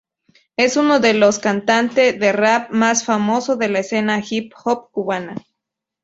Es 0.57 0.77
uno 0.77 0.99
de 0.99 1.13
los 1.13 1.37
cantante 1.37 2.11
de 2.13 2.31
rap 2.31 2.71
más 2.71 3.05
famoso 3.05 3.55
de 3.55 3.69
la 3.69 3.81
escena 3.81 4.19
hip-hop 4.27 4.89
cubana. 4.89 5.35